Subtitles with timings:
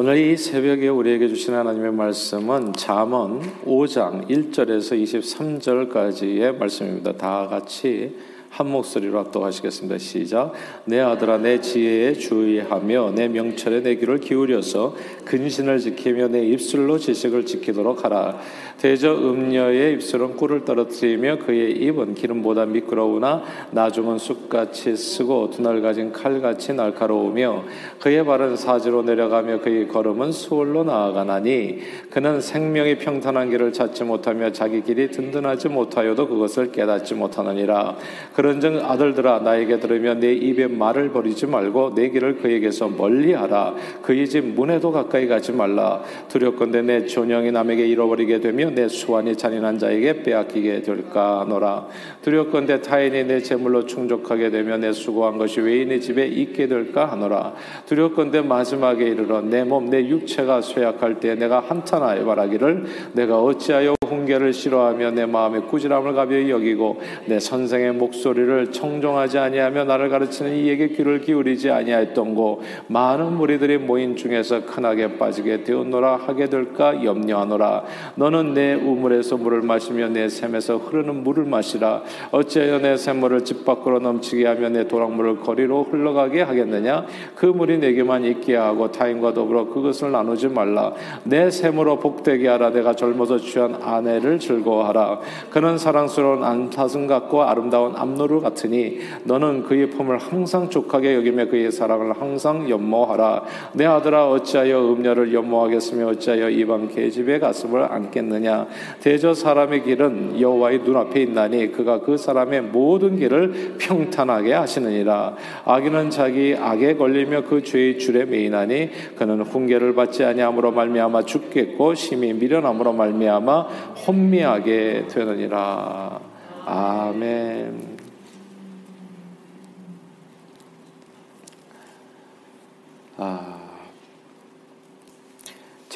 [0.00, 7.14] 오늘 이 새벽에 우리에게 주신 하나님의 말씀은 잠언 5장 1절에서 23절까지의 말씀입니다.
[7.14, 8.14] 다 같이
[8.50, 9.98] 한 목소리로 합독하시겠습니다.
[9.98, 10.52] 시작.
[10.84, 17.46] 내 아들아 내 지혜에 주의하며 내 명철에 내 귀를 기울여서 근신을 지키며 내 입술로 지식을
[17.46, 18.38] 지키도록 하라.
[18.78, 23.42] 대저 음녀의 입술은 꿀을 떨어뜨리며 그의 입은 기름보다 미끄러우나
[23.72, 27.64] 나중은 쑥같이 쓰고 두날 가진 칼같이 날카로우며
[28.00, 31.80] 그의 발은 사지로 내려가며 그의 걸음은 수월로 나아가나니
[32.10, 37.96] 그는 생명이 평탄한 길을 찾지 못하며 자기 길이 든든하지 못하여도 그것을 깨닫지 못하느니라
[38.38, 43.74] 그런즉 아들들아 나에게 들으며 내 입에 말을 버리지 말고 내 길을 그에게서 멀리하라.
[44.02, 46.02] 그의 집 문에도 가까이 가지 말라.
[46.28, 51.88] 두렵건대 내 존영이 남에게 잃어버리게 되며 내 수완이 잔인한 자에게 빼앗기게 될까 노라.
[52.22, 57.54] 두렵건대 타인이 내 재물로 충족하게 되면 내 수고한 것이 외인의 집에 있게 될까 하노라.
[57.86, 64.52] 두렵건대 마지막에 이르러 내 몸 내 육체가 쇠약할 때 내가 한탄하여 말하기를 내가 어찌하여 훈계를
[64.52, 70.88] 싫어하며 내 마음의 꾸지람을 가벼이 여기고 내 선생의 목 소리를 청종하지 아니하며 나를 가르치는 이에게
[70.88, 77.84] 귀를 기울이지 아니하였던고 많은 무리들이 모인 중에서 큰하게 빠지게 되었노라 하게 될까 염려하노라.
[78.16, 82.02] 너는 내 우물에서 물을 마시며 내 샘에서 흐르는 물을 마시라.
[82.30, 87.06] 어찌하여 내 샘물을 집 밖으로 넘치게 하며 내 도랑물을 거리로 흘러가게 하겠느냐?
[87.34, 90.92] 그 물이 내게만 있게 하고 타인과 더불어 그것을 나누지 말라.
[91.24, 92.70] 내 샘으로 복되게 하라.
[92.70, 95.20] 내가 젊어서 취한 아내를 즐거워하라.
[95.50, 101.72] 그는 사랑스러운 안타슴 같고 아름다운 암 노루 같으니 너는 그의 품을 항상 족하게 여기며 그의
[101.72, 103.44] 사랑을 항상 연모하라.
[103.72, 108.66] 내 아들아 어찌하여 음녀를 연모하겠으며 어찌하여 이방 계집의 가슴을 안겠느냐?
[109.00, 115.36] 대저 사람의 길은 여호와의 눈앞에 있나니 그가 그 사람의 모든 길을 평탄하게 하시느니라.
[115.64, 122.32] 악인은 자기 악에 걸리며 그 죄의 줄에 매이나니 그는 훈계를 받지 아니함으로 말미암아 죽겠고 심히
[122.32, 123.60] 미련함으로 말미암아
[124.06, 126.20] 혼미하게 되느니라.
[126.66, 127.97] 아멘.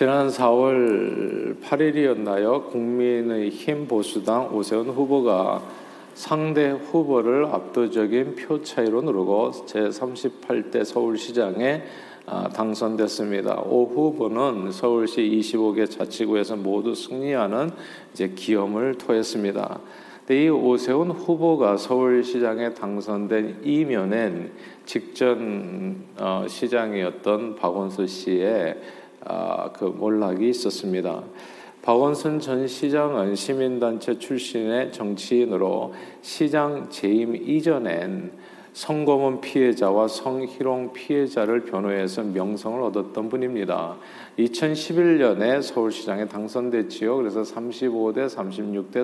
[0.03, 2.69] 지난 4월 8일이었나요?
[2.73, 5.63] 국민의힘 보수당 오세훈 후보가
[6.15, 11.85] 상대 후보를 압도적인 표 차이로 누르고 제38대 서울시장에
[12.27, 13.61] 아, 당선됐습니다.
[13.61, 17.71] 오 후보는 서울시 25개 자치구에서 모두 승리하는
[18.13, 19.79] 이제 기염을 토했습니다.
[20.31, 24.51] 이 오세훈 후보가 서울시장에 당선된 이면엔
[24.85, 29.02] 직전 어, 시장이었던 박원순 씨의 아,
[29.75, 31.23] 그 몰락이 있었습니다.
[31.83, 38.33] 박원순 전 시장은 시민단체 출신의 정치인으로 시장 재임 이전엔
[38.73, 43.97] 성검은 피해자와 성희롱 피해자를 변호해서 명성을 얻었던 분입니다.
[44.39, 47.17] 2011년에 서울시장에 당선됐지요.
[47.17, 49.03] 그래서 35대, 36대,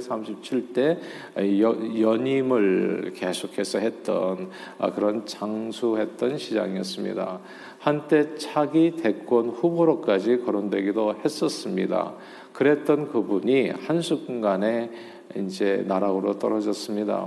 [1.36, 4.48] 37대 연임을 계속해서 했던
[4.78, 7.40] 아, 그런 장수했던 시장이었습니다.
[7.78, 12.14] 한때 차기 대권 후보로까지 거론되기도 했었습니다.
[12.54, 14.90] 그랬던 그분이 한순간에
[15.36, 17.26] 이제 나락으로 떨어졌습니다.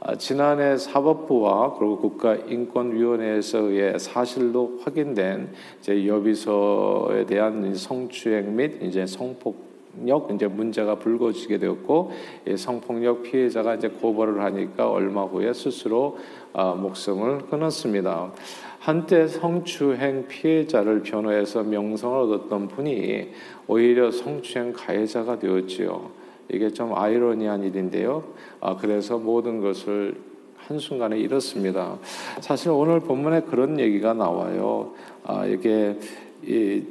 [0.00, 9.70] 아, 지난해 사법부와 그리고 국가인권위원회에서의 사실로 확인된 이제 여비서에 대한 성추행 및 이제 성폭
[10.04, 12.12] 력 이제 문제가 불거지게 되었고
[12.56, 16.16] 성폭력 피해자가 이제 고발을 하니까 얼마 후에 스스로
[16.52, 18.32] 아, 목숨을 끊었습니다.
[18.78, 23.30] 한때 성추행 피해자를 변호해서 명성을 얻었던 분이
[23.66, 26.19] 오히려 성추행 가해자가 되었지요.
[26.52, 28.24] 이게 좀 아이러니한 일인데요.
[28.60, 30.14] 아, 그래서 모든 것을
[30.56, 31.98] 한순간에 잃었습니다.
[32.40, 34.92] 사실 오늘 본문에 그런 얘기가 나와요.
[35.24, 35.98] 아, 이게
[36.44, 36.82] 이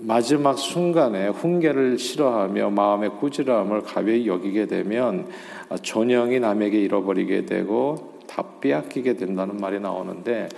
[0.00, 5.26] 마지막 순간에 훈계를 싫어하며 마음의 꾸지람을 가벼이 여기게 되면
[5.82, 10.48] 존영이 남에게 잃어버리게 되고 다 빼앗기게 된다는 말이 나오는데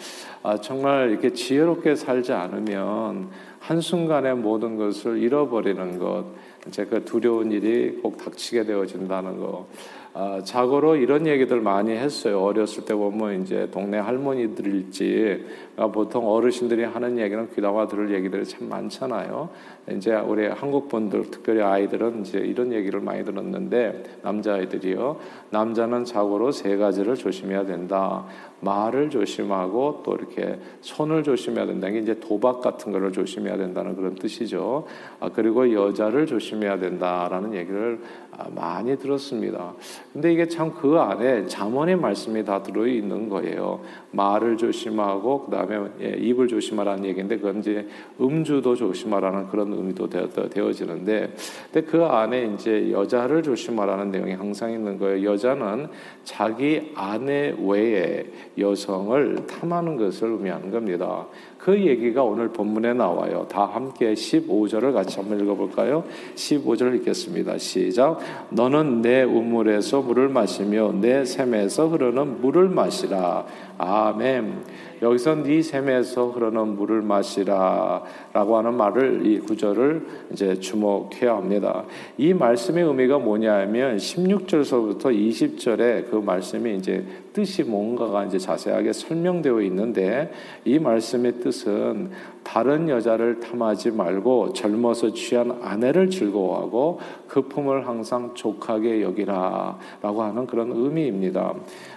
[0.42, 3.28] 아, 정말 이렇게 지혜롭게 살지 않으면
[3.60, 6.24] 한순간에 모든 것을 잃어버리는 것,
[6.66, 9.66] 이제 그 두려운 일이 꼭 닥치게 되어진다는 거.
[10.14, 12.42] 아, 자고로 이런 얘기들 많이 했어요.
[12.42, 15.44] 어렸을 때 보면 이제 동네 할머니들일지
[15.76, 19.50] 그러니까 보통 어르신들이 하는 얘기는 귀담아 들을 얘기들이 참 많잖아요.
[19.92, 25.18] 이제 우리 한국 분들 특별히 아이들은 이제 이런 얘기를 많이 들었는데 남자 아이들이요.
[25.50, 28.24] 남자는 자고로 세 가지를 조심해야 된다.
[28.60, 34.16] 말을 조심하고 또 이렇게 손을 조심해야 된다는 게 이제 도박 같은 거를 조심해야 된다는 그런
[34.16, 34.86] 뜻이죠.
[35.20, 38.00] 아, 그리고 여자를 조심 해야 된다라는 얘기를
[38.36, 39.74] 아, 많이 들었습니다.
[40.12, 43.80] 근데 이게 참 그 안에 잠언의 말씀이 다 들어 있는 거예요.
[44.10, 47.86] 말을 조심하고 그다음에 예, 입을 조심하라는 얘기인데 그건 이제
[48.20, 51.34] 음주도 조심하라는 그런 의미도 되어, 지는데
[51.72, 55.30] 근데 그 안에 이제 여자를 조심하라는 내용이 항상 있는 거예요.
[55.30, 55.88] 여자는
[56.24, 58.26] 자기 아내 외에
[58.56, 61.26] 여성을 탐하는 것을 의미하는 겁니다.
[61.58, 63.46] 그 얘기가 오늘 본문에 나와요.
[63.50, 66.04] 다 함께 15절을 같이 한번 읽어볼까요?
[66.34, 67.58] 15절 읽겠습니다.
[67.58, 68.18] 시작.
[68.50, 73.44] 너는 내 우물에서 물을 마시며 내 샘에서 흐르는 물을 마시라.
[73.76, 74.64] 아 멘.
[75.02, 81.84] 여기서 네 샘에서 흐르는 물을 마시라라고 하는 말을 이 구절을 이제 주목해야 합니다.
[82.16, 90.32] 이 말씀의 의미가 뭐냐면 16절서부터 20절에 그 말씀이 이제 뜻이 뭔가가 이제 자세하게 설명되어 있는데
[90.64, 92.10] 이 말씀의 뜻은
[92.42, 96.98] 다른 여자를 탐하지 말고 젊어서 취한 아내를 즐거워하고
[97.28, 101.54] 그 품을 항상 족하게 여기라라고 하는 그런 의미입니다.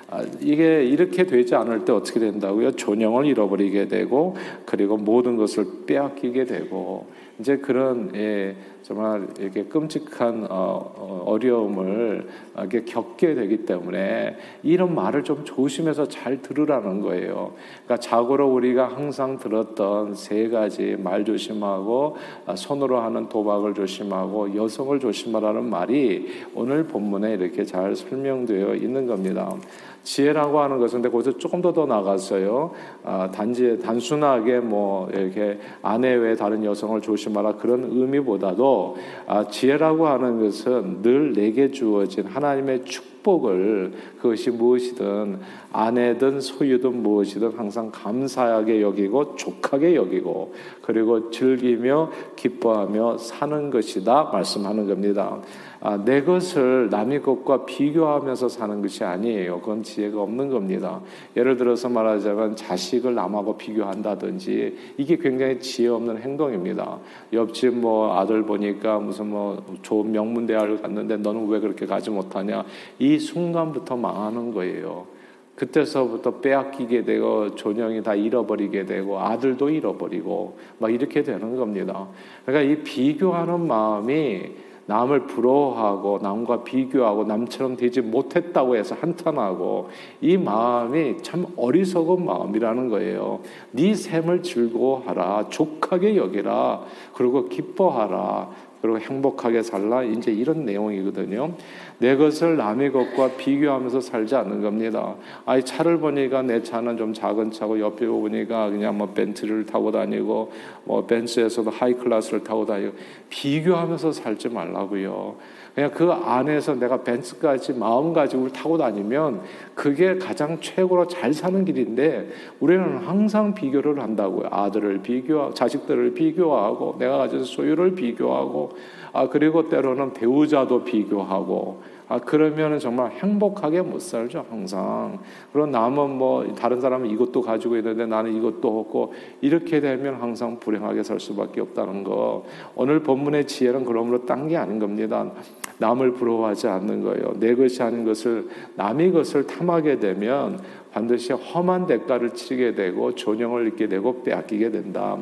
[0.10, 2.72] 아, 이게 이렇게 되지 않을 때 어떻게 된다고요?
[2.92, 4.36] 존영을 잃어버리게 되고
[4.66, 7.08] 그리고 모든 것을 빼앗기게 되고
[7.40, 12.28] 이제 그런 예, 정말 이렇게 끔찍한 어, 어 려움을
[12.58, 17.54] 이렇게 겪게 되기 때문에 이런 말을 좀 조심해서 잘 들으라는 거예요.
[17.86, 25.00] 그러니까 자고로 우리가 항상 들었던 세 가지 말 조심하고 아, 손으로 하는 도박을 조심하고 여성을
[25.00, 29.56] 조심하라는 말이 오늘 본문에 이렇게 잘 설명되어 있는 겁니다.
[30.04, 32.72] 지혜라고 하는 것은 근데 거기서 조금 더 더 나갔어요.
[33.04, 40.40] 아, 단지 단순하게 뭐 이렇게 아내 외 다른 여성을 조심하라 그런 의미보다도 아, 지혜라고 하는
[40.40, 45.40] 것은 늘 내게 주어진 하나님의 축복을 그것이 무엇이든
[45.72, 55.40] 아내든 소유든 무엇이든 항상 감사하게 여기고 족하게 여기고 그리고 즐기며 기뻐하며 사는 것이다 말씀하는 겁니다.
[55.84, 59.62] 아, 내 것을 남의 것과 비교하면서 사는 것이 아니에요.
[59.62, 61.02] 그건 지혜가 없는 겁니다.
[61.36, 67.00] 예를 들어서 말하자면 자식을 남하고 비교한다든지 이게 굉장히 지혜 없는 행동입니다.
[67.34, 72.64] 옆집 뭐 아들 보니까 무슨 뭐 좋은 명문 대학을 갔는데 너는 왜 그렇게 가지 못하냐?
[73.00, 75.08] 이 순간부터 망하는 거예요.
[75.56, 82.08] 그때서부터 빼앗기게 되고 존영이 다 잃어버리게 되고 아들도 잃어버리고 막 이렇게 되는 겁니다.
[82.46, 89.88] 그러니까 이 비교하는 마음이 남을 부러워하고 남과 비교하고 남처럼 되지 못했다고 해서 한탄하고
[90.20, 93.40] 이 마음이 참 어리석은 마음이라는 거예요.
[93.72, 96.82] 네 샘을 즐거워하라, 족하게 여기라,
[97.14, 98.50] 그리고 기뻐하라.
[98.82, 101.54] 그리고 행복하게 살라 이제 이런 내용이거든요.
[102.00, 105.16] 내 것을 남의 것과 비교하면서 살지 않는 겁니다.
[105.46, 110.52] 아이 차를 보니까 내 차는 좀 작은 차고 옆에 보니까 그냥 뭐 벤츠를 타고 다니고
[110.86, 112.94] 뭐 벤츠에서도 high class를 타고 다니고
[113.30, 115.36] 비교하면서 살지 말라고요.
[115.74, 119.42] 그냥 그 안에서 내가 벤츠 가진 마음 가지고 타고 다니면
[119.74, 122.30] 그게 가장 최고로 잘 사는 길인데
[122.60, 124.50] 우리는 항상 비교를 한다고요.
[124.52, 128.72] 아들을 비교, 자식들을 비교하고 내가 가진 소유를 비교하고
[129.14, 131.82] 아 그리고 때로는 배우자도 비교하고
[132.12, 135.20] 아, 그러면 정말 행복하게 못 살죠, 항상.
[135.54, 141.04] 그럼 남은 뭐, 다른 사람은 이것도 가지고 있는데 나는 이것도 없고, 이렇게 되면 항상 불행하게
[141.04, 142.44] 살 수밖에 없다는 거.
[142.76, 145.32] 오늘 본문의 지혜는 그러므로 딴 게 아닌 겁니다.
[145.78, 147.40] 남을 부러워하지 않는 거예요.
[147.40, 150.60] 내 것이 아닌 것을, 남의 것을 탐하게 되면
[150.92, 155.18] 반드시 험한 대가를 치게 되고, 존영을 잊게 되고, 빼앗기게 된다.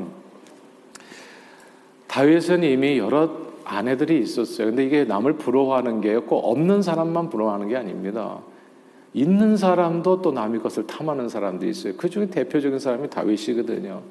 [2.08, 4.68] 다윗은 이미 여러 아내들이 있었어요.
[4.68, 8.40] 근데 이게 남을 부러워하는 게꼭 없는 사람만 부러워하는 게 아닙니다.
[9.14, 11.94] 있는 사람도 또 남의 것을 탐하는 사람도 있어요.
[11.96, 14.02] 그 중에 대표적인 사람이 다윗이거든요.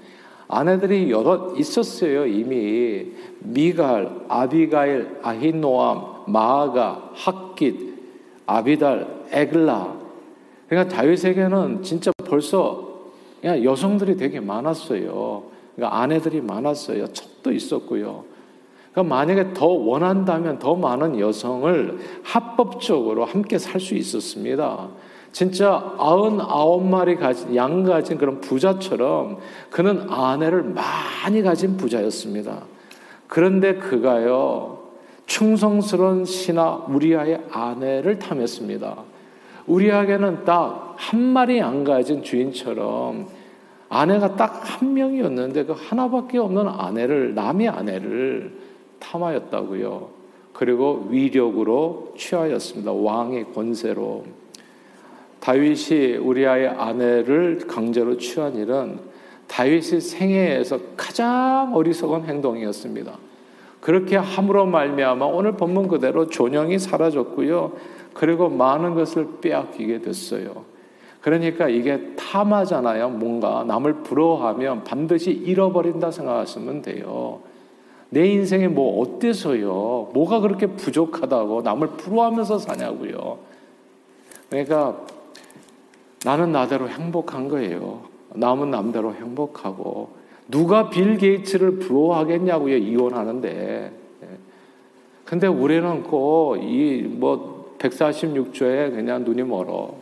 [0.46, 3.12] 아내들이 여러 있었어요, 이미.
[3.40, 7.98] 미갈, 아비가일, 아히노암, 마아가, 학깃,
[8.46, 9.98] 아비달, 에글라.
[10.68, 12.88] 그러니까 다윗에게는 진짜 벌써
[13.44, 15.42] 여성들이 되게 많았어요.
[15.74, 17.12] 그러니까 아내들이 많았어요.
[17.12, 18.24] 척도 있었고요.
[18.92, 24.88] 그러니까 만약에 더 원한다면 더 많은 여성을 합법적으로 함께 살 수 있었습니다.
[25.30, 29.38] 진짜 아흔아홉 마리 가진 양 가진 그런 부자처럼
[29.70, 32.62] 그는 아내를 많이 가진 부자였습니다.
[33.26, 34.78] 그런데 그가요
[35.26, 38.96] 충성스러운 신하 우리아의 아내를 탐했습니다.
[39.66, 43.28] 우리에게는 딱 한 마리 양 가진 주인처럼
[43.88, 48.57] 아내가 딱 한 명이었는데 그 하나밖에 없는 아내를 남의 아내를
[48.98, 50.08] 탐하였다고요.
[50.52, 52.92] 그리고 위력으로 취하였습니다.
[52.92, 54.24] 왕의 권세로.
[55.40, 58.98] 다윗이 우리아의 아내를 강제로 취한 일은
[59.46, 63.16] 다윗의 생애에서 가장 어리석은 행동이었습니다.
[63.80, 67.72] 그렇게 함으로 말미암아 오늘 본문 그대로 존영이 사라졌고요.
[68.12, 70.64] 그리고 많은 것을 빼앗기게 됐어요.
[71.20, 73.10] 그러니까 이게 탐하잖아요.
[73.10, 77.40] 뭔가 남을 부러워하면 반드시 잃어버린다 생각하시면 돼요.
[78.10, 80.10] 내 인생에 뭐 어때서요?
[80.14, 83.38] 뭐가 그렇게 부족하다고 남을 부러워하면서 사냐고요.
[84.48, 84.98] 그러니까
[86.24, 88.02] 나는 나대로 행복한 거예요.
[88.34, 90.10] 남은 남대로 행복하고
[90.48, 92.76] 누가 빌 게이츠를 부러워하겠냐고요.
[92.76, 93.92] 이혼하는데.
[94.22, 94.28] 예.
[95.24, 99.94] 근데 우리는 꼭 이 뭐 146조에 그냥 눈이 멀어.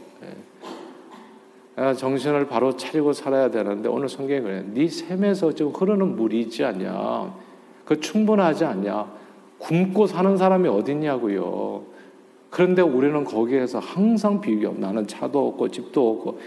[1.79, 1.95] 예.
[1.95, 4.65] 정신을 바로 차리고 살아야 되는데 오늘 성경이 그래.
[4.73, 7.35] 네 샘에서 지금 흐르는 물이 있지 않냐?
[7.87, 9.07] 그 충분하지 않냐?
[9.59, 11.83] 굶고 사는 사람이 어딨냐고요.
[12.51, 14.73] 그런데 우리는 거기에서 항상 비교.
[14.73, 16.41] 나는 차도 없고 집도 없고.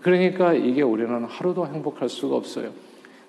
[0.00, 2.70] 그러니까 이게 우리는 하루도 행복할 수가 없어요.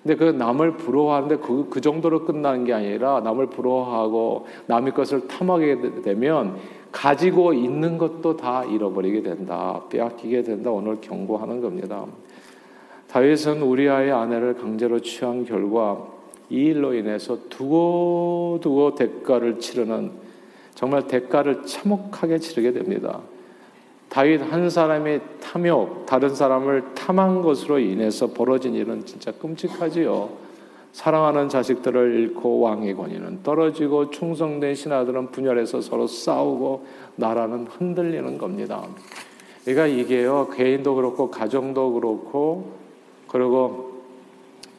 [0.02, 6.02] 근데 그 남을 부러워하는데 그, 그 정도로 끝나는 게 아니라 남을 부러워하고 남의 것을 탐하게
[6.02, 6.56] 되면
[6.90, 9.82] 가지고 있는 것도 다 잃어버리게 된다.
[9.90, 10.70] 빼앗기게 된다.
[10.70, 12.06] 오늘 경고하는 겁니다.
[13.08, 16.19] 다윗은 우리아의 아내를 강제로 취한 결과
[16.50, 20.10] 이 일로 인해서 두고두고 대가를 치르는
[20.74, 23.20] 정말 대가를 참혹하게 치르게 됩니다.
[24.08, 30.28] 다윗 한 사람의 탐욕, 다른 사람을 탐한 것으로 인해서 벌어진 일은 진짜 끔찍하지요.
[30.92, 38.88] 사랑하는 자식들을 잃고 왕의 권위는 떨어지고 충성된 신하들은 분열해서 서로 싸우고 나라는 흔들리는 겁니다.
[39.64, 42.72] 그러니까 이게요, 개인도 그렇고, 가정도 그렇고,
[43.28, 44.02] 그리고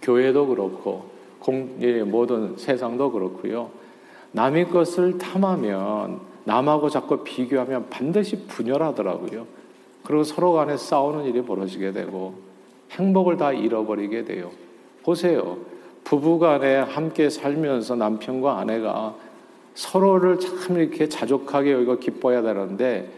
[0.02, 1.06] 교회도 그렇고,
[1.42, 3.72] 공, 예, 모든 세상도 그렇고요.
[4.32, 9.46] 남의 것을 탐하면 남하고 자꾸 비교하면 반드시 분열하더라고요.
[10.04, 12.36] 그리고 서로 간에 싸우는 일이 벌어지게 되고
[12.92, 14.52] 행복을 다 잃어버리게 돼요.
[15.04, 15.58] 보세요.
[16.04, 19.16] 부부 간에 함께 살면서 남편과 아내가
[19.76, 23.10] 서로를 참 이렇게 자족하게 여기고 기뻐야 되는데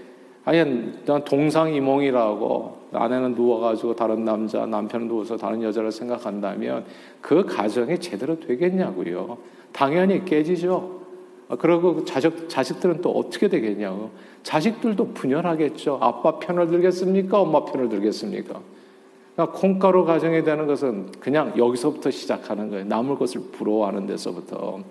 [0.46, 6.86] 아니 동상이몽이라고 아내는 누워가지고 다른 남자 남편은 누워서 다른 여자를 생각한다면
[7.22, 9.38] 그 가정이 제대로 되겠냐고요.
[9.72, 11.02] 당연히 깨지죠.
[11.50, 14.12] 아, 그리고 그 자식, 자식들은 또 어떻게 되겠냐고.
[14.44, 16.00] 자식들도 분열하겠죠.
[16.02, 17.40] 아빠 편을 들겠습니까?
[17.40, 18.60] 엄마 편을 들겠습니까?
[19.34, 22.86] 그러니까 콩가루 가정이 되는 것은 그냥 여기서부터 시작하는 거예요.
[22.86, 24.82] 남을 것을 부러워하는 데서부터.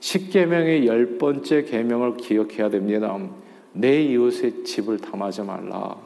[0.00, 3.16] 십계명의 열 번째 계명을 기억해야 됩니다.
[3.76, 5.96] 내 이웃의 집을 탐하지 말라.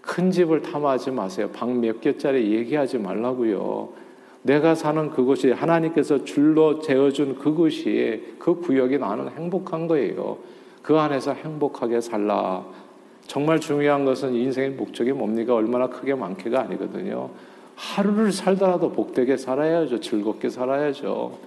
[0.00, 1.48] 큰 집을 탐하지 마세요.
[1.52, 3.90] 방 몇 개짜리 얘기하지 말라고요.
[4.42, 10.38] 내가 사는 그곳이 하나님께서 줄로 재어준 그곳이 그 구역이 나는 행복한 거예요.
[10.82, 12.64] 그 안에서 행복하게 살라.
[13.28, 15.54] 정말 중요한 것은 인생의 목적이 뭡니까?
[15.54, 17.30] 얼마나 크게 많게가 아니거든요.
[17.76, 20.00] 하루를 살더라도 복되게 살아야죠.
[20.00, 21.38] 즐겁게 살아야죠.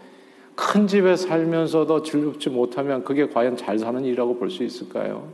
[0.56, 5.28] 큰 집에 살면서도 즐겁지 못하면 그게 과연 잘 사는 일이라고 볼 수 있을까요?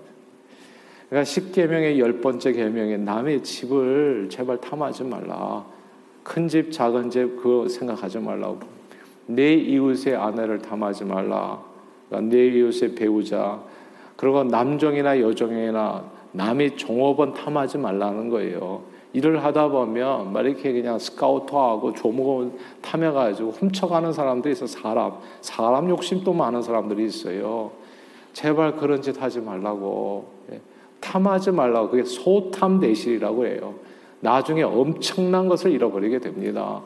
[1.12, 5.66] 그러니까 10계명의 열 번째 계명에 남의 집을 제발 탐하지 말라.
[6.24, 8.60] 큰 집, 작은 집, 그거 생각하지 말라고.
[9.26, 11.62] 내 이웃의 아내를 탐하지 말라.
[12.08, 13.62] 그러니까 내 이웃의 배우자.
[14.16, 16.02] 그리고 남종이나 여종이나
[16.32, 18.84] 남의 종업원 탐하지 말라는 거예요.
[19.12, 22.52] 일을 하다 보면 막 이렇게 그냥 스카우터하고 조목을
[22.82, 27.72] 탐해가지고 훔쳐가는 사람도 있어 사람 사람 욕심도 많은 사람들이 있어요.
[28.32, 30.62] 제발 그런 짓 하지 말라고 예.
[31.02, 33.74] 탐하지 말라고 그게 소탐 대실이라고 해요.
[34.22, 36.82] 나중에 엄청난 것을 잃어버리게 됩니다.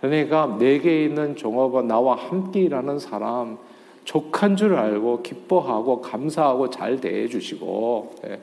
[0.00, 3.56] 그러니까 내게 있는 종업원 나와 함께 일하는 사람
[4.04, 8.40] 족한 줄 알고 기뻐하고 감사하고 잘 대해주시고 예.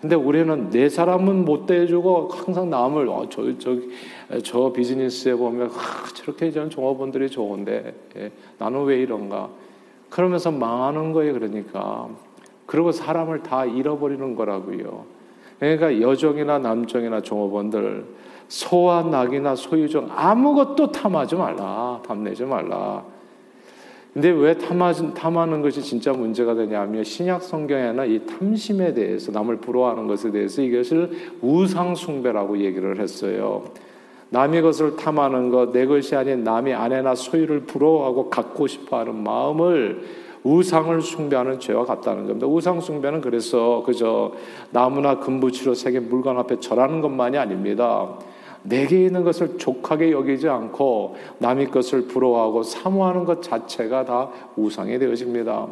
[0.00, 3.76] 근데 우리는 내 사람은 못 대해주고 항상 남을 어, 저, 저,
[4.42, 8.32] 저 비즈니스에 보면 아, 저렇게 저는 종업원들이 좋은데 예.
[8.58, 9.48] 나는 왜 이런가
[10.10, 12.08] 그러면서 망하는 거예요 그러니까
[12.66, 15.04] 그리고 사람을 다 잃어버리는 거라고요
[15.58, 18.04] 그러니까 여종이나 남종이나 종업원들
[18.48, 22.00] 소와 낙이나 소유종 아무것도 탐하지 말라.
[22.06, 23.04] 탐내지 말라.
[24.12, 30.06] 근데 왜 탐하는, 탐하는 것이 진짜 문제가 되냐면 신약 성경에는 이 탐심에 대해서 남을 부러워하는
[30.06, 31.10] 것에 대해서 이것을
[31.42, 33.64] 우상숭배라고 얘기를 했어요.
[34.30, 40.02] 남의 것을 탐하는 것, 내 것이 아닌 남의 아내나 소유를 부러워하고 갖고 싶어 하는 마음을
[40.46, 42.46] 우상을 숭배하는 죄와 같다는 겁니다.
[42.46, 44.32] 우상 숭배는 그래서 그저
[44.70, 48.16] 나무나 금부치로 새긴 물건 앞에 절하는 것만이 아닙니다.
[48.62, 55.66] 내게 있는 것을 족하게 여기지 않고 남의 것을 부러워하고 사모하는 것 자체가 다 우상이 되어집니다.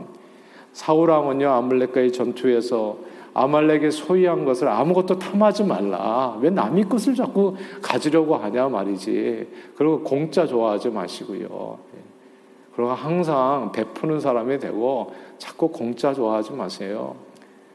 [0.72, 2.96] 사울 왕은요 아말렉과의 전투에서
[3.32, 6.36] 아말렉의 소유한 것을 아무것도 탐하지 말라.
[6.40, 9.48] 왜 남의 것을 자꾸 가지려고 하냐 말이지.
[9.76, 11.93] 그리고 공짜 좋아하지 마시고요.
[12.74, 17.14] 그리고 항상 베푸는 사람이 되고 자꾸 공짜 좋아하지 마세요.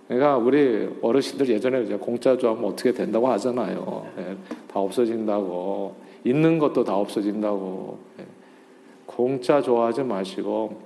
[0.07, 4.07] 그러니까 우리 어르신들 예전에 이제 공짜 좋아하면 어떻게 된다고 하잖아요.
[4.17, 4.35] 예,
[4.67, 5.95] 다 없어진다고.
[6.23, 7.97] 있는 것도 다 없어진다고.
[8.19, 8.25] 예.
[9.05, 10.81] 공짜 좋아하지 마시고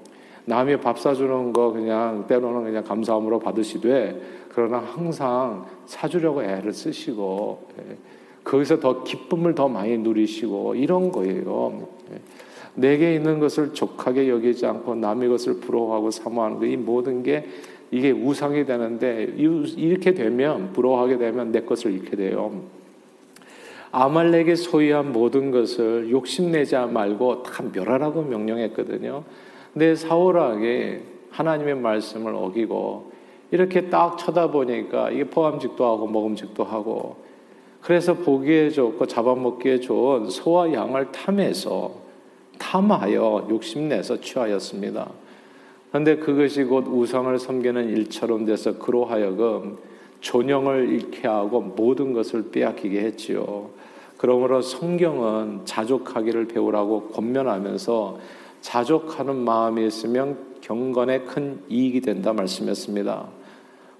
[0.45, 7.97] 남이 밥 사주는 거 그냥 때로는 그냥 감사함으로 받으시되 그러나 항상 사주려고 애를 쓰시고 예.
[8.43, 11.87] 거기서 더 기쁨을 더 많이 누리시고 이런 거예요.
[12.77, 12.81] 예.
[12.81, 17.47] 내게 있는 것을 족하게 여기지 않고 남의 것을 부러워하고 사모하는 거이 모든 게
[17.91, 22.63] 이게 우상이 되는데 이렇게 되면 부러워하게 되면 내 것을 잃게 돼요.
[23.91, 29.23] 아말렉이 소유한 모든 것을 욕심내지 말고 다 멸하라고 명령했거든요.
[29.71, 33.11] 근데 사울에게 하나님의 말씀을 어기고
[33.51, 37.17] 이렇게 딱 쳐다보니까 이게 포함직도 하고 먹음직도 하고
[37.81, 41.91] 그래서 보기에 좋고 잡아먹기에 좋은 소와 양을 탐해서
[42.59, 45.09] 탐하여 욕심내서 취하였습니다.
[45.89, 49.77] 그런데 그것이 곧 우상을 섬기는 일처럼 돼서 그로 하여금
[50.21, 53.69] 존영을 잃게 하고 모든 것을 빼앗기게 했지요.
[54.17, 58.19] 그러므로 성경은 자족하기를 배우라고 권면하면서
[58.61, 63.27] 자족하는 마음이 있으면 경건에 큰 이익이 된다 말씀했습니다.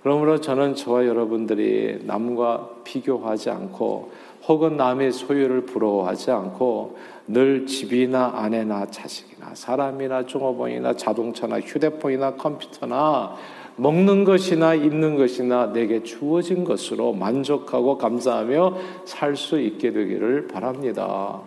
[0.01, 4.11] 그러므로 저는 저와 여러분들이 남과 비교하지 않고
[4.47, 13.35] 혹은 남의 소유를 부러워하지 않고 늘 집이나 아내나 자식이나 사람이나 종업원이나 자동차나 휴대폰이나 컴퓨터나
[13.75, 21.41] 먹는 것이나 입는 것이나 내게 주어진 것으로 만족하고 감사하며 살 수 있게 되기를 바랍니다.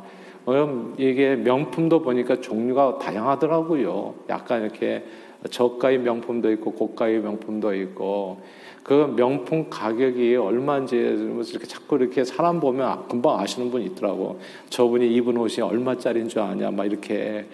[0.96, 4.14] 이게 명품도 보니까 종류가 다양하더라고요.
[4.28, 5.04] 약간 이렇게
[5.48, 8.40] 저가의 명품도 있고 고가의 명품도 있고
[8.82, 14.38] 그 명품 가격이 얼마인지 이렇게 자꾸 이렇게 사람 보면 금방 아시는 분 있더라고.
[14.70, 17.46] 저분이 입은 옷이 얼마짜리인 줄 아냐 막 이렇게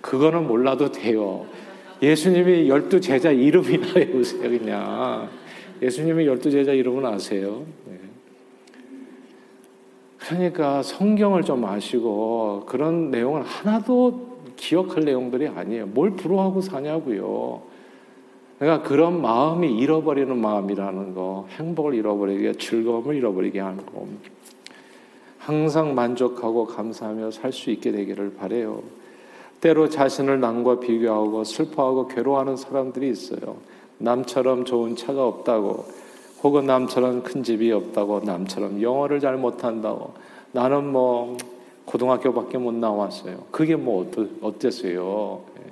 [0.00, 1.44] 그거는 몰라도 돼요.
[2.02, 5.28] 예수님이 열두 제자 이름이나 외우세요 그냥.
[5.82, 7.64] 예수님이 열두 제자 이름은 아세요?
[7.86, 7.98] 네.
[10.18, 14.29] 그러니까 성경을 좀 아시고 그런 내용을 하나도
[14.60, 15.86] 기억할 내용들이 아니에요.
[15.86, 17.62] 뭘 부러워하고 사냐고요.
[18.58, 24.06] 그러니까 그런 마음이 잃어버리는 마음이라는 거, 행복을 잃어버리게, 즐거움을 잃어버리게 하는 거.
[25.38, 28.82] 항상 만족하고 감사하며 살 수 있게 되기를 바래요.
[29.62, 33.56] 때로 자신을 남과 비교하고 슬퍼하고 괴로워하는 사람들이 있어요.
[33.98, 35.86] 남처럼 좋은 차가 없다고
[36.42, 40.14] 혹은 남처럼 큰 집이 없다고, 남처럼 영어를 잘 못한다고,
[40.52, 41.36] 나는 뭐
[41.84, 43.44] 고등학교밖에 못 나왔어요.
[43.50, 45.42] 그게 뭐 어떠, 어땠어요?
[45.58, 45.70] 예.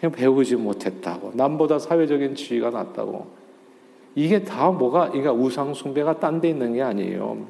[0.00, 3.26] 그냥 배우지 못했다고, 남보다 사회적인 지위가 낮다고.
[4.14, 7.46] 이게 다 뭐가, 그러니까 우상숭배가 딴 데 있는 게 아니에요.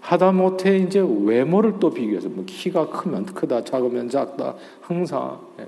[0.00, 5.40] 하다못해 이제 외모를 또 비교해서 뭐 키가 크면 크다, 작으면 작다, 항상.
[5.60, 5.66] 예.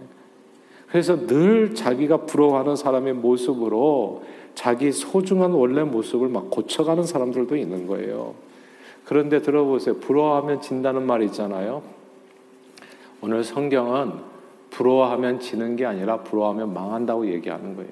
[0.88, 4.22] 그래서 늘 자기가 부러워하는 사람의 모습으로
[4.54, 8.34] 자기 소중한 원래 모습을 막 고쳐가는 사람들도 있는 거예요.
[9.08, 9.96] 그런데 들어보세요.
[10.00, 11.82] 부러워하면 진다는 말 있잖아요.
[13.22, 14.12] 오늘 성경은
[14.68, 17.90] 부러워하면 지는 게 아니라 부러워하면 망한다고 얘기하는 거예요.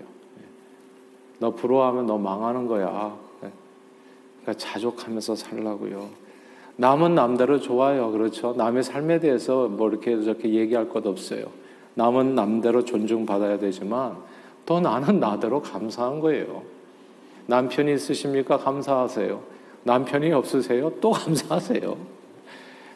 [1.39, 3.17] 너 부러워하면 너 망하는 거야.
[3.41, 6.07] 그러니까 자족하면서 살라고요.
[6.77, 8.11] 남은 남대로 좋아요.
[8.11, 8.53] 그렇죠.
[8.53, 11.47] 남의 삶에 대해서 뭐 이렇게 저렇게 얘기할 것 없어요.
[11.95, 14.19] 남은 남대로 존중받아야 되지만
[14.67, 16.63] 또 나는 나대로 감사한 거예요.
[17.47, 18.59] 남편이 있으십니까?
[18.59, 19.56] 감사하세요.
[19.87, 20.93] 남편이 없으세요?
[21.01, 21.97] 또 감사하세요.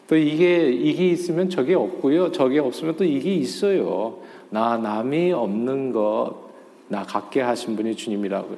[0.07, 2.31] 또 이게 이게 있으면 저게 없고요.
[2.31, 4.19] 저게 없으면 또 이게 있어요.
[4.49, 6.51] 나 남이 없는 것
[6.91, 8.57] 나 갖게 하신 분이 주님이라고요.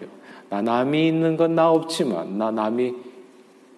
[0.50, 2.96] 나 남이 있는 건 나 없지만 나 남이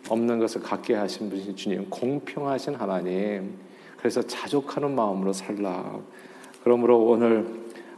[0.07, 1.89] 없는 것을 갖게 하신 분이 주님.
[1.89, 3.55] 공평하신 하나님.
[3.97, 5.99] 그래서 자족하는 마음으로 살라.
[6.63, 7.45] 그러므로 오늘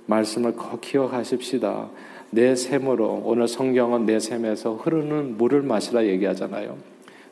[0.07, 1.89] 말씀을 꼭 기억하십시다.
[2.31, 6.77] 내 샘으로 오늘 성경은 내 샘에서 흐르는 물을 마시라 얘기하잖아요.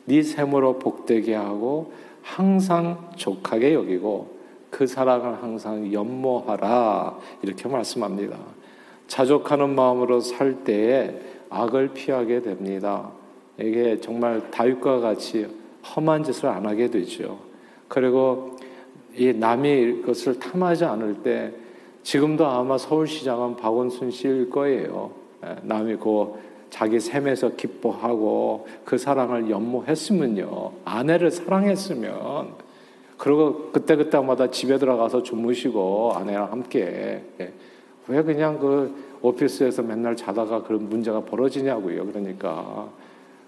[0.06, 4.36] 네 샘으로 복되게 하고 항상 족하게 여기고
[4.70, 8.36] 그 사랑을 항상 연모하라 이렇게 말씀합니다.
[9.06, 11.14] 자족하는 마음으로 살 때에
[11.50, 13.10] 악을 피하게 됩니다.
[13.58, 15.46] 이게 정말 다윗과 같이
[15.94, 17.38] 험한 짓을 안 하게 되죠.
[17.88, 18.56] 그리고
[19.14, 21.52] 이 남이 것을 탐하지 않을 때
[22.06, 25.10] 지금도 아마 서울시장은 박원순 씨일 거예요.
[25.44, 26.34] 예, 남이 그
[26.70, 30.70] 자기 샘에서 기뻐하고 그 사랑을 연모했으면요.
[30.84, 32.50] 아내를 사랑했으면
[33.18, 37.52] 그리고 그때그때마다 집에 들어가서 주무시고 아내랑 함께 예.
[38.06, 42.06] 왜 그냥 그 오피스에서 맨날 자다가 그런 문제가 벌어지냐고요.
[42.06, 42.88] 그러니까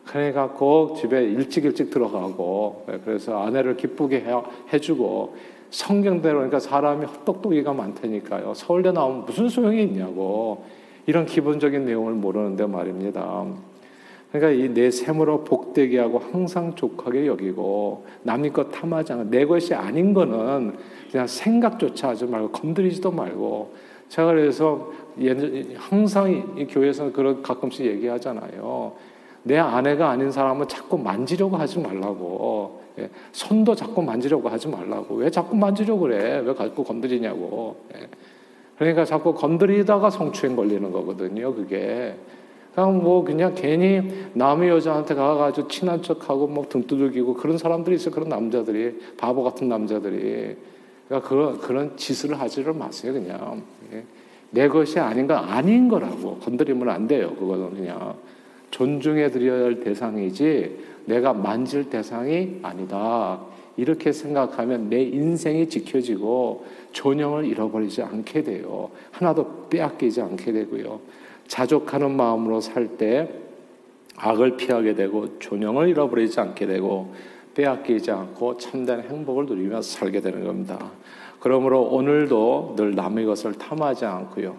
[0.05, 4.25] 그러니까 꼭 집에 일찍 일찍 들어가고 예, 그래서 아내를 기쁘게
[4.73, 8.55] 해주고 성경대로 그러니까 사람이 헛똑똑이가 많다니까요.
[8.55, 10.65] 서울대 나오면 무슨 소용이 있냐고
[11.07, 13.45] 이런 기본적인 내용을 모르는데 말입니다.
[14.31, 20.13] 그러니까 이내 샘으로 복되게 하고 항상 족하게 여기고 남의 것 탐하지 않아 내 것이 아닌
[20.13, 20.77] 거는
[21.11, 23.73] 그냥 생각조차 하지 말고 건드리지도 말고
[24.09, 24.91] 제가 그래서
[25.77, 28.93] 항상 이 교회에서 그런 가끔씩 얘기하잖아요.
[29.45, 32.83] 내 아내가 아닌 사람은 자꾸 만지려고 하지 말라고.
[32.99, 33.11] 예.
[33.33, 35.17] 손도 자꾸 만지려고 하지 말라고.
[35.17, 36.43] 왜 자꾸 만지려고 그래?
[36.45, 37.77] 왜 자꾸 건드리냐고.
[37.95, 38.09] 예.
[38.79, 42.15] 그러니까 자꾸 건드리다가 성추행 걸리는 거거든요, 그게.
[42.75, 44.03] 그냥 뭐 그냥 괜히
[44.35, 48.15] 남의 여자한테 가가지고 친한 척하고 뭐등 두들기고 그런 사람들이 있어요.
[48.15, 50.57] 그런 남자들이 바보 같은 남자들이
[51.09, 53.13] 그러니까 그런 그런 짓을 하지를 마세요.
[53.13, 54.05] 그냥 예.
[54.51, 57.35] 내 것이 아닌 건 아닌 거라고 건드리면 안 돼요.
[57.35, 58.15] 그거는 그냥
[58.71, 63.41] 존중해 드려야 할 대상이지 내가 만질 대상이 아니다.
[63.79, 68.91] 이렇게 생각하면 내 인생이 지켜지고 존영을 잃어버리지 않게 돼요.
[69.13, 71.01] 하나도 빼앗기지 않게 되고요.
[71.47, 73.29] 자족하는 마음으로 살 때
[74.17, 77.15] 악을 피하게 되고 존영을 잃어버리지 않게 되고
[77.55, 80.91] 빼앗기지 않고 참된 행복을 누리며 살게 되는 겁니다.
[81.39, 84.57] 그러므로 오늘도 늘 남의 것을 탐하지 않고요.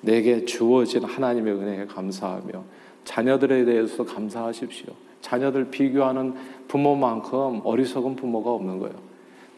[0.00, 2.64] 내게 주어진 하나님의 은혜에 감사하며
[3.04, 4.94] 자녀들에 대해서 감사하십시오.
[5.24, 6.34] 자녀들 비교하는
[6.68, 8.94] 부모만큼 어리석은 부모가 없는 거예요.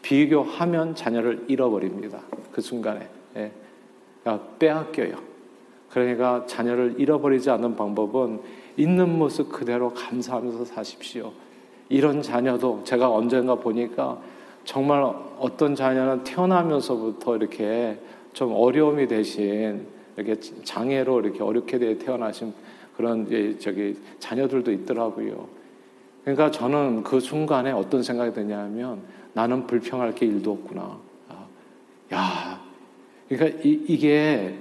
[0.01, 2.21] 비교하면 자녀를 잃어버립니다.
[2.53, 3.09] 그 순간에.
[3.35, 3.51] 예.
[4.59, 5.17] 빼앗겨요.
[5.89, 8.39] 그러니까 자녀를 잃어버리지 않는 방법은
[8.77, 11.33] 있는 모습 그대로 감사하면서 사십시오.
[11.89, 14.19] 이런 자녀도 제가 언젠가 보니까
[14.63, 15.03] 정말
[15.37, 17.99] 어떤 자녀는 태어나면서부터 이렇게
[18.31, 22.53] 좀 어려움이 대신 이렇게 장애로 이렇게 어렵게 태어나신
[22.97, 23.27] 그런
[23.59, 25.47] 저기 자녀들도 있더라고요.
[26.23, 29.01] 그러니까 저는 그 순간에 어떤 생각이 드냐면
[29.33, 30.97] 나는 불평할 게 일도 없구나.
[31.29, 31.45] 아,
[32.13, 32.61] 야,
[33.29, 34.57] 그러니까 이, 게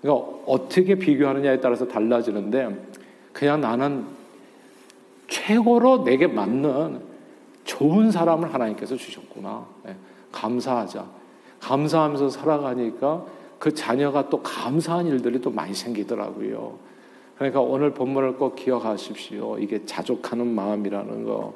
[0.00, 2.86] 그러니까 어떻게 비교하느냐에 따라서 달라지는데
[3.34, 4.06] 그냥 나는
[5.28, 7.02] 최고로 내게 맞는
[7.64, 9.66] 좋은 사람을 하나님께서 주셨구나.
[9.84, 9.94] 네,
[10.32, 11.04] 감사하자.
[11.60, 13.26] 감사하면서 살아가니까
[13.58, 16.88] 그 자녀가 또 감사한 일들이 또 많이 생기더라고요.
[17.38, 19.58] 그러니까 오늘 본문을 꼭 기억하십시오.
[19.58, 21.54] 이게 자족하는 마음이라는 거.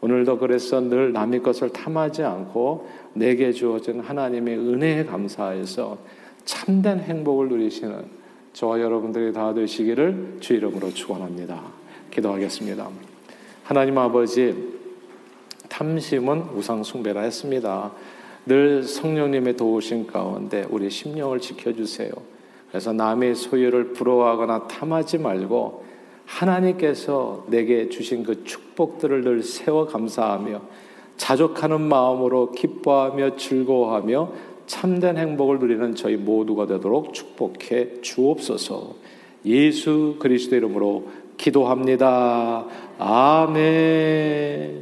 [0.00, 5.98] 오늘도 그래서 늘 남의 것을 탐하지 않고 내게 주어진 하나님의 은혜에 감사해서
[6.44, 8.04] 참된 행복을 누리시는
[8.52, 11.62] 저와 여러분들이 다 되시기를 주 이름으로 축원합니다.
[12.10, 12.88] 기도하겠습니다.
[13.64, 14.54] 하나님 아버지
[15.68, 17.92] 탐심은 우상 숭배라 했습니다.
[18.44, 22.10] 늘 성령님의 도우심 가운데 우리 심령을 지켜 주세요.
[22.72, 25.84] 그래서 남의 소유를 부러워하거나 탐하지 말고
[26.24, 30.62] 하나님께서 내게 주신 그 축복들을 늘 세워 감사하며
[31.18, 34.32] 자족하는 마음으로 기뻐하며 즐거워하며
[34.66, 38.94] 참된 행복을 누리는 저희 모두가 되도록 축복해 주옵소서.
[39.44, 42.64] 예수 그리스도 이름으로 기도합니다.
[42.98, 44.62] 아멘.